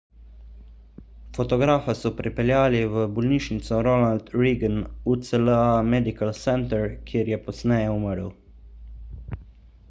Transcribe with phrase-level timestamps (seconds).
[1.37, 4.79] fotografa so prepeljali v bolnišnico ronald reagan
[5.15, 5.59] ucla
[5.93, 8.35] medical center kjer je pozneje umrl